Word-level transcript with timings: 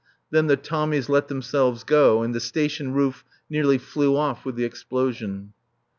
Then 0.31 0.47
the 0.47 0.57
Tommies 0.57 1.09
let 1.09 1.27
themselves 1.27 1.83
go, 1.83 2.23
and 2.23 2.33
the 2.33 2.39
Station 2.39 2.91
roof 2.91 3.23
nearly 3.51 3.77
flew 3.77 4.17
off 4.17 4.43
with 4.45 4.55
the 4.55 4.65
explosion. 4.65 5.53